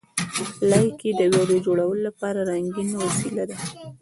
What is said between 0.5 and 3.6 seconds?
لایکي د ویډیو جوړولو لپاره رنګین وسیله ده.